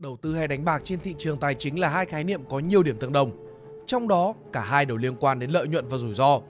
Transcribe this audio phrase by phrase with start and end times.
[0.00, 2.58] Đầu tư hay đánh bạc trên thị trường tài chính là hai khái niệm có
[2.58, 3.30] nhiều điểm tương đồng.
[3.86, 6.40] Trong đó, cả hai đều liên quan đến lợi nhuận và rủi ro.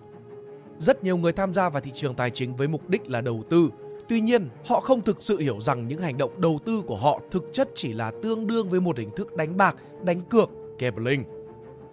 [0.78, 3.44] Rất nhiều người tham gia vào thị trường tài chính với mục đích là đầu
[3.50, 3.70] tư.
[4.08, 7.20] Tuy nhiên, họ không thực sự hiểu rằng những hành động đầu tư của họ
[7.30, 11.24] thực chất chỉ là tương đương với một hình thức đánh bạc, đánh cược, gambling.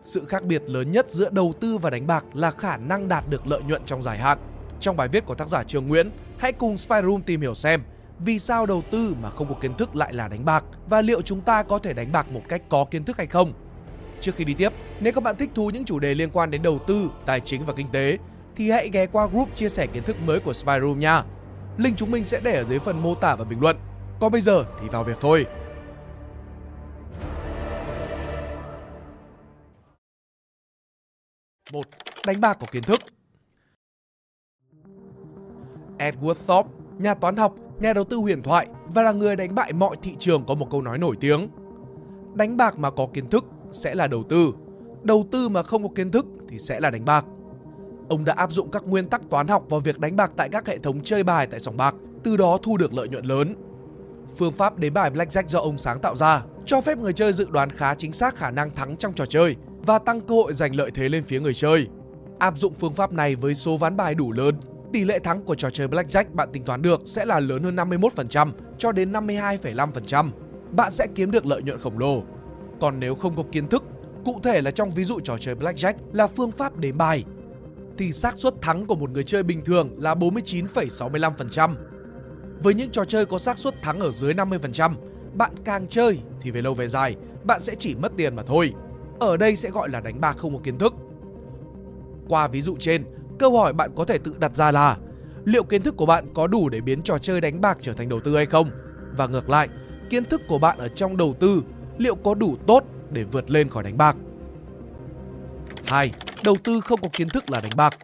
[0.03, 3.29] Sự khác biệt lớn nhất giữa đầu tư và đánh bạc là khả năng đạt
[3.29, 4.37] được lợi nhuận trong dài hạn.
[4.79, 7.81] Trong bài viết của tác giả Trương Nguyễn, hãy cùng Spyroom tìm hiểu xem
[8.19, 11.21] vì sao đầu tư mà không có kiến thức lại là đánh bạc và liệu
[11.21, 13.53] chúng ta có thể đánh bạc một cách có kiến thức hay không.
[14.19, 16.61] Trước khi đi tiếp, nếu các bạn thích thú những chủ đề liên quan đến
[16.61, 18.17] đầu tư, tài chính và kinh tế
[18.55, 21.23] thì hãy ghé qua group chia sẻ kiến thức mới của Spyroom nha.
[21.77, 23.77] Link chúng mình sẽ để ở dưới phần mô tả và bình luận.
[24.19, 25.45] Còn bây giờ thì vào việc thôi.
[31.73, 31.87] một
[32.25, 32.99] Đánh bạc có kiến thức
[35.97, 39.73] Edward Thorpe, nhà toán học, nhà đầu tư huyền thoại và là người đánh bại
[39.73, 41.49] mọi thị trường có một câu nói nổi tiếng.
[42.33, 44.53] Đánh bạc mà có kiến thức sẽ là đầu tư,
[45.03, 47.25] đầu tư mà không có kiến thức thì sẽ là đánh bạc.
[48.09, 50.67] Ông đã áp dụng các nguyên tắc toán học vào việc đánh bạc tại các
[50.67, 53.55] hệ thống chơi bài tại sòng bạc, từ đó thu được lợi nhuận lớn.
[54.37, 57.47] Phương pháp đếm bài blackjack do ông sáng tạo ra cho phép người chơi dự
[57.51, 60.75] đoán khá chính xác khả năng thắng trong trò chơi và tăng cơ hội giành
[60.75, 61.87] lợi thế lên phía người chơi.
[62.39, 64.55] Áp dụng phương pháp này với số ván bài đủ lớn,
[64.93, 67.75] tỷ lệ thắng của trò chơi blackjack bạn tính toán được sẽ là lớn hơn
[67.75, 70.31] 51% cho đến 52,5%.
[70.71, 72.23] Bạn sẽ kiếm được lợi nhuận khổng lồ.
[72.81, 73.83] Còn nếu không có kiến thức,
[74.25, 77.23] cụ thể là trong ví dụ trò chơi blackjack là phương pháp đếm bài,
[77.97, 81.75] thì xác suất thắng của một người chơi bình thường là 49,65%.
[82.59, 84.93] Với những trò chơi có xác suất thắng ở dưới 50%,
[85.33, 88.73] bạn càng chơi thì về lâu về dài bạn sẽ chỉ mất tiền mà thôi.
[89.19, 90.93] Ở đây sẽ gọi là đánh bạc không có kiến thức.
[92.27, 93.05] Qua ví dụ trên,
[93.39, 94.97] câu hỏi bạn có thể tự đặt ra là
[95.45, 98.09] liệu kiến thức của bạn có đủ để biến trò chơi đánh bạc trở thành
[98.09, 98.69] đầu tư hay không?
[99.17, 99.69] Và ngược lại,
[100.09, 101.63] kiến thức của bạn ở trong đầu tư
[101.97, 104.15] liệu có đủ tốt để vượt lên khỏi đánh bạc?
[105.87, 106.11] 2.
[106.43, 107.97] Đầu tư không có kiến thức là đánh bạc.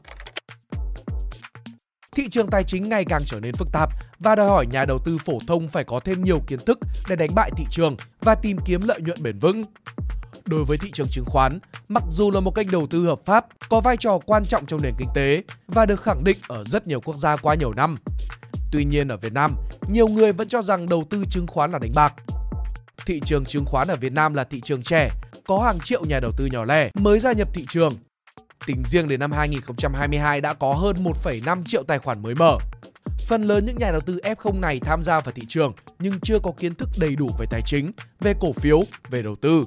[2.16, 3.90] Thị trường tài chính ngày càng trở nên phức tạp
[4.20, 6.80] và đòi hỏi nhà đầu tư phổ thông phải có thêm nhiều kiến thức
[7.10, 9.64] để đánh bại thị trường và tìm kiếm lợi nhuận bền vững.
[10.54, 13.46] Đối với thị trường chứng khoán, mặc dù là một kênh đầu tư hợp pháp,
[13.70, 16.88] có vai trò quan trọng trong nền kinh tế và được khẳng định ở rất
[16.88, 17.98] nhiều quốc gia qua nhiều năm.
[18.72, 19.56] Tuy nhiên ở Việt Nam,
[19.90, 22.14] nhiều người vẫn cho rằng đầu tư chứng khoán là đánh bạc.
[23.06, 25.10] Thị trường chứng khoán ở Việt Nam là thị trường trẻ,
[25.48, 27.94] có hàng triệu nhà đầu tư nhỏ lẻ mới gia nhập thị trường.
[28.66, 32.58] Tính riêng đến năm 2022 đã có hơn 1,5 triệu tài khoản mới mở.
[33.28, 36.40] Phần lớn những nhà đầu tư F0 này tham gia vào thị trường nhưng chưa
[36.40, 39.66] có kiến thức đầy đủ về tài chính, về cổ phiếu, về đầu tư.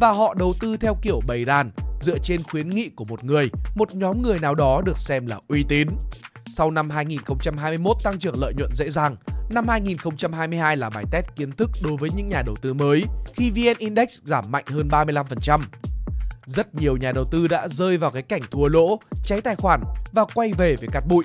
[0.00, 3.50] Và họ đầu tư theo kiểu bầy đàn, dựa trên khuyến nghị của một người,
[3.74, 5.88] một nhóm người nào đó được xem là uy tín.
[6.46, 9.16] Sau năm 2021 tăng trưởng lợi nhuận dễ dàng,
[9.50, 13.50] năm 2022 là bài test kiến thức đối với những nhà đầu tư mới khi
[13.50, 15.60] VN Index giảm mạnh hơn 35%.
[16.46, 19.80] Rất nhiều nhà đầu tư đã rơi vào cái cảnh thua lỗ, cháy tài khoản
[20.12, 21.24] và quay về với cát bụi.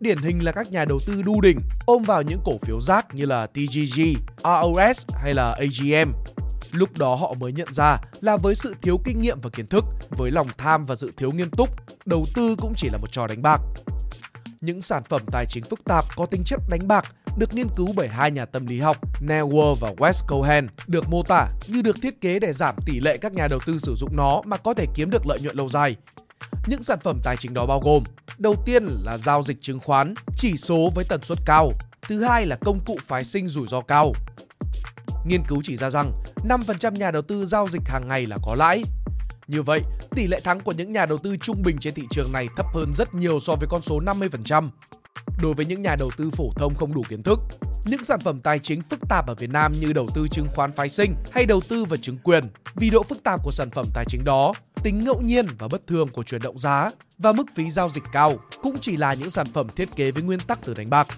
[0.00, 3.14] Điển hình là các nhà đầu tư đu đỉnh ôm vào những cổ phiếu rác
[3.14, 4.00] như là TGG,
[4.44, 6.12] ROS hay là AGM.
[6.74, 9.84] Lúc đó họ mới nhận ra là với sự thiếu kinh nghiệm và kiến thức,
[10.10, 11.68] với lòng tham và sự thiếu nghiêm túc,
[12.06, 13.60] đầu tư cũng chỉ là một trò đánh bạc.
[14.60, 17.04] Những sản phẩm tài chính phức tạp có tính chất đánh bạc
[17.36, 19.44] được nghiên cứu bởi hai nhà tâm lý học Neil
[19.80, 23.32] và Wes Cohen được mô tả như được thiết kế để giảm tỷ lệ các
[23.32, 25.96] nhà đầu tư sử dụng nó mà có thể kiếm được lợi nhuận lâu dài.
[26.66, 28.04] Những sản phẩm tài chính đó bao gồm
[28.38, 31.72] Đầu tiên là giao dịch chứng khoán, chỉ số với tần suất cao.
[32.02, 34.12] Thứ hai là công cụ phái sinh rủi ro cao.
[35.24, 36.12] Nghiên cứu chỉ ra rằng
[36.48, 38.82] 5% nhà đầu tư giao dịch hàng ngày là có lãi.
[39.46, 39.80] Như vậy,
[40.10, 42.66] tỷ lệ thắng của những nhà đầu tư trung bình trên thị trường này thấp
[42.74, 44.68] hơn rất nhiều so với con số 50%.
[45.42, 47.40] Đối với những nhà đầu tư phổ thông không đủ kiến thức,
[47.86, 50.72] những sản phẩm tài chính phức tạp ở Việt Nam như đầu tư chứng khoán
[50.72, 53.86] phái sinh hay đầu tư vào chứng quyền, vì độ phức tạp của sản phẩm
[53.94, 54.52] tài chính đó,
[54.82, 58.04] tính ngẫu nhiên và bất thường của chuyển động giá và mức phí giao dịch
[58.12, 61.08] cao cũng chỉ là những sản phẩm thiết kế với nguyên tắc từ đánh bạc.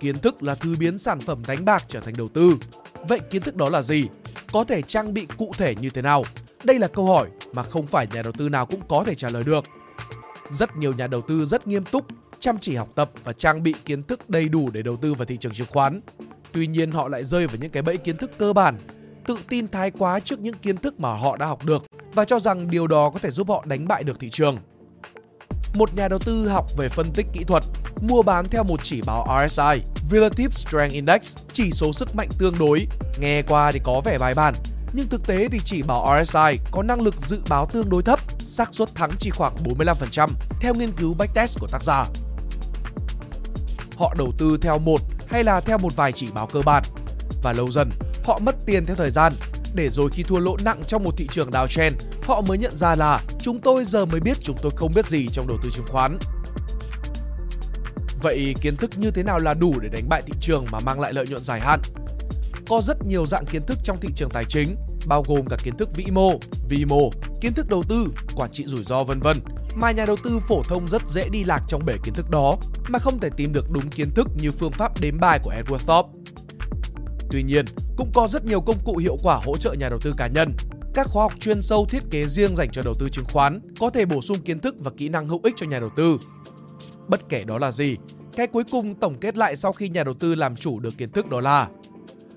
[0.00, 2.56] Kiến thức là thứ biến sản phẩm đánh bạc trở thành đầu tư.
[3.08, 4.08] Vậy kiến thức đó là gì?
[4.52, 6.24] Có thể trang bị cụ thể như thế nào?
[6.64, 9.28] Đây là câu hỏi mà không phải nhà đầu tư nào cũng có thể trả
[9.28, 9.64] lời được.
[10.50, 12.06] Rất nhiều nhà đầu tư rất nghiêm túc
[12.38, 15.24] chăm chỉ học tập và trang bị kiến thức đầy đủ để đầu tư vào
[15.24, 16.00] thị trường chứng khoán.
[16.52, 18.78] Tuy nhiên họ lại rơi vào những cái bẫy kiến thức cơ bản,
[19.26, 21.84] tự tin thái quá trước những kiến thức mà họ đã học được
[22.14, 24.58] và cho rằng điều đó có thể giúp họ đánh bại được thị trường.
[25.74, 27.64] Một nhà đầu tư học về phân tích kỹ thuật,
[28.00, 32.58] mua bán theo một chỉ báo RSI, Relative Strength Index, chỉ số sức mạnh tương
[32.58, 32.86] đối.
[33.18, 34.54] Nghe qua thì có vẻ bài bản,
[34.92, 38.20] nhưng thực tế thì chỉ báo RSI có năng lực dự báo tương đối thấp,
[38.38, 40.28] xác suất thắng chỉ khoảng 45%
[40.60, 42.06] theo nghiên cứu backtest của tác giả
[43.96, 46.82] họ đầu tư theo một hay là theo một vài chỉ báo cơ bản
[47.42, 47.90] và lâu dần
[48.28, 49.32] họ mất tiền theo thời gian,
[49.74, 51.92] để rồi khi thua lỗ nặng trong một thị trường downtrend,
[52.22, 55.28] họ mới nhận ra là chúng tôi giờ mới biết chúng tôi không biết gì
[55.32, 56.18] trong đầu tư chứng khoán.
[58.22, 61.00] Vậy kiến thức như thế nào là đủ để đánh bại thị trường mà mang
[61.00, 61.80] lại lợi nhuận dài hạn?
[62.68, 64.76] Có rất nhiều dạng kiến thức trong thị trường tài chính,
[65.06, 66.32] bao gồm cả kiến thức vĩ mô,
[66.68, 67.10] vi mô,
[67.40, 68.06] kiến thức đầu tư,
[68.36, 69.36] quản trị rủi ro vân vân
[69.80, 72.56] mà nhà đầu tư phổ thông rất dễ đi lạc trong bể kiến thức đó
[72.88, 75.78] mà không thể tìm được đúng kiến thức như phương pháp đếm bài của Edward
[75.78, 76.08] Thorpe.
[77.30, 77.64] Tuy nhiên,
[77.96, 80.52] cũng có rất nhiều công cụ hiệu quả hỗ trợ nhà đầu tư cá nhân.
[80.94, 83.90] Các khóa học chuyên sâu thiết kế riêng dành cho đầu tư chứng khoán có
[83.90, 86.18] thể bổ sung kiến thức và kỹ năng hữu ích cho nhà đầu tư.
[87.08, 87.96] Bất kể đó là gì,
[88.36, 91.10] cái cuối cùng tổng kết lại sau khi nhà đầu tư làm chủ được kiến
[91.10, 91.68] thức đó là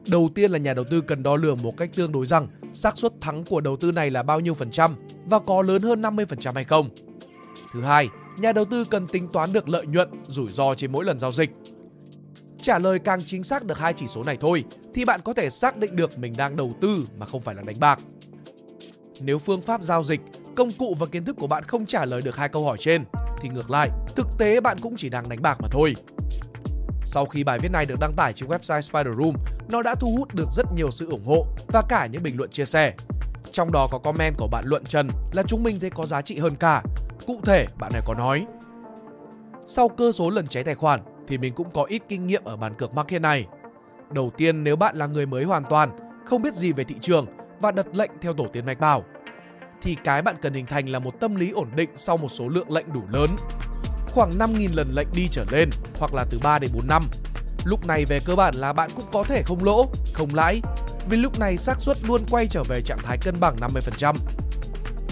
[0.08, 2.98] Đầu tiên là nhà đầu tư cần đo lường một cách tương đối rằng xác
[2.98, 4.96] suất thắng của đầu tư này là bao nhiêu phần trăm
[5.26, 6.90] và có lớn hơn 50% hay không.
[7.74, 11.06] Thứ hai, nhà đầu tư cần tính toán được lợi nhuận, rủi ro trên mỗi
[11.06, 11.50] lần giao dịch.
[12.62, 14.64] Trả lời càng chính xác được hai chỉ số này thôi
[14.94, 17.62] thì bạn có thể xác định được mình đang đầu tư mà không phải là
[17.62, 18.00] đánh bạc.
[19.22, 20.22] Nếu phương pháp giao dịch,
[20.56, 23.04] công cụ và kiến thức của bạn không trả lời được hai câu hỏi trên
[23.42, 25.96] thì ngược lại, thực tế bạn cũng chỉ đang đánh bạc mà thôi.
[27.04, 29.36] Sau khi bài viết này được đăng tải trên website Spider Room,
[29.70, 32.50] nó đã thu hút được rất nhiều sự ủng hộ và cả những bình luận
[32.50, 32.94] chia sẻ.
[33.52, 36.40] Trong đó có comment của bạn Luận Trần là chúng mình thấy có giá trị
[36.40, 36.84] hơn cả.
[37.28, 38.46] Cụ thể, bạn này có nói
[39.66, 42.58] Sau cơ số lần cháy tài khoản thì mình cũng có ít kinh nghiệm ở
[42.58, 43.48] bàn cược market này.
[44.12, 47.26] Đầu tiên nếu bạn là người mới hoàn toàn, không biết gì về thị trường
[47.60, 49.04] và đặt lệnh theo tổ tiên mạch bảo,
[49.82, 52.50] thì cái bạn cần hình thành là một tâm lý ổn định sau một số
[52.50, 53.30] lượng lệnh đủ lớn
[54.12, 55.70] khoảng 5.000 lần lệnh đi trở lên
[56.00, 57.10] hoặc là từ 3 đến 4 năm.
[57.66, 60.62] Lúc này về cơ bản là bạn cũng có thể không lỗ, không lãi
[61.10, 64.16] vì lúc này xác suất luôn quay trở về trạng thái cân bằng 50%.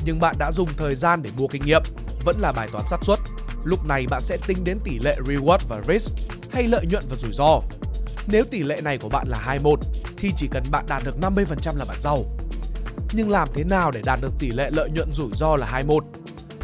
[0.06, 1.82] Nhưng bạn đã dùng thời gian để mua kinh nghiệm,
[2.26, 3.20] vẫn là bài toán xác suất.
[3.64, 6.16] Lúc này bạn sẽ tính đến tỷ lệ reward và risk
[6.52, 7.62] hay lợi nhuận và rủi ro.
[8.28, 9.80] Nếu tỷ lệ này của bạn là 21
[10.18, 12.24] thì chỉ cần bạn đạt được 50% là bạn giàu.
[13.14, 16.04] Nhưng làm thế nào để đạt được tỷ lệ lợi nhuận rủi ro là 21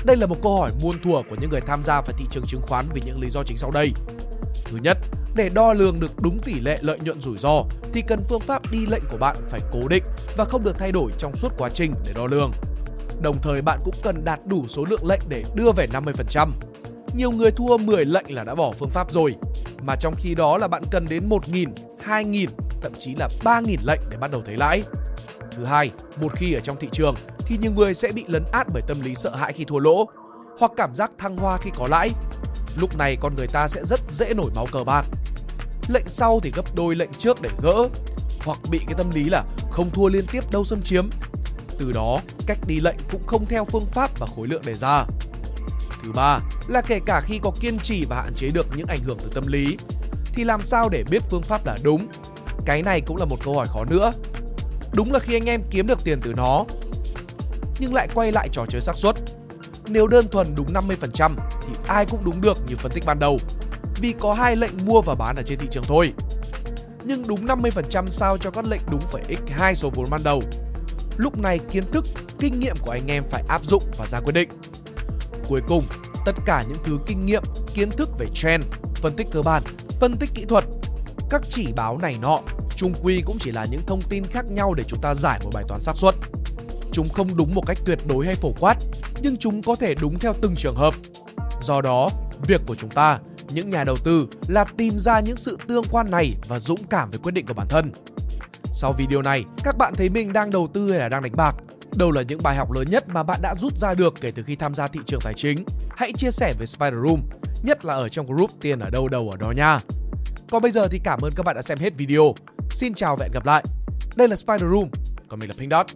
[0.06, 2.46] đây là một câu hỏi muôn thuở của những người tham gia vào thị trường
[2.48, 3.92] chứng khoán vì những lý do chính sau đây.
[4.66, 4.98] Thứ nhất,
[5.36, 7.64] để đo lường được đúng tỷ lệ lợi nhuận rủi ro
[7.94, 10.04] thì cần phương pháp đi lệnh của bạn phải cố định
[10.38, 12.52] và không được thay đổi trong suốt quá trình để đo lường.
[13.22, 16.50] Đồng thời bạn cũng cần đạt đủ số lượng lệnh để đưa về 50%.
[17.16, 19.36] Nhiều người thua 10 lệnh là đã bỏ phương pháp rồi,
[19.82, 21.68] mà trong khi đó là bạn cần đến 1.000,
[22.06, 22.48] 2.000,
[22.82, 24.84] thậm chí là 3.000 lệnh để bắt đầu thấy lãi.
[25.52, 25.92] Thứ hai,
[26.22, 27.16] một khi ở trong thị trường
[27.46, 30.06] thì nhiều người sẽ bị lấn át bởi tâm lý sợ hãi khi thua lỗ
[30.60, 32.10] hoặc cảm giác thăng hoa khi có lãi.
[32.78, 35.06] Lúc này con người ta sẽ rất dễ nổi máu cờ bạc.
[35.88, 37.88] Lệnh sau thì gấp đôi lệnh trước để gỡ
[38.46, 41.06] hoặc bị cái tâm lý là không thua liên tiếp đâu xâm chiếm.
[41.80, 45.06] Từ đó, cách đi lệnh cũng không theo phương pháp và khối lượng đề ra.
[46.04, 49.00] Thứ ba là kể cả khi có kiên trì và hạn chế được những ảnh
[49.06, 49.78] hưởng từ tâm lý
[50.34, 52.08] thì làm sao để biết phương pháp là đúng?
[52.66, 54.12] Cái này cũng là một câu hỏi khó nữa.
[54.94, 56.66] Đúng là khi anh em kiếm được tiền từ nó
[57.80, 59.16] nhưng lại quay lại trò chơi xác suất.
[59.88, 61.36] Nếu đơn thuần đúng 50%
[61.68, 63.40] thì ai cũng đúng được như phân tích ban đầu,
[64.02, 66.14] vì có hai lệnh mua và bán ở trên thị trường thôi.
[67.04, 70.42] Nhưng đúng 50% sao cho các lệnh đúng phải x2 số vốn ban đầu.
[71.18, 72.06] Lúc này kiến thức,
[72.40, 74.50] kinh nghiệm của anh em phải áp dụng và ra quyết định.
[75.48, 75.84] Cuối cùng,
[76.26, 77.44] tất cả những thứ kinh nghiệm,
[77.74, 78.64] kiến thức về trend,
[78.96, 79.64] phân tích cơ bản,
[80.00, 80.64] phân tích kỹ thuật,
[81.30, 82.40] các chỉ báo này nọ,
[82.76, 85.50] chung quy cũng chỉ là những thông tin khác nhau để chúng ta giải một
[85.54, 86.16] bài toán xác suất.
[86.96, 88.76] Chúng không đúng một cách tuyệt đối hay phổ quát,
[89.22, 90.94] nhưng chúng có thể đúng theo từng trường hợp.
[91.62, 92.10] Do đó,
[92.48, 96.12] việc của chúng ta, những nhà đầu tư là tìm ra những sự tương quan
[96.12, 97.92] này và dũng cảm với quyết định của bản thân.
[98.64, 101.56] Sau video này, các bạn thấy mình đang đầu tư hay là đang đánh bạc?
[101.98, 104.44] Đâu là những bài học lớn nhất mà bạn đã rút ra được kể từ
[104.44, 105.66] khi tham gia thị trường tài chính?
[105.90, 107.22] Hãy chia sẻ với Spider Room,
[107.64, 109.80] nhất là ở trong group tiền ở đâu đâu ở đó nha.
[110.52, 112.36] Còn bây giờ thì cảm ơn các bạn đã xem hết video.
[112.72, 113.64] Xin chào và hẹn gặp lại.
[114.16, 114.90] Đây là Spider Room,
[115.30, 115.88] còn mình là Pink Dot.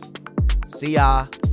[0.70, 1.49] See ya!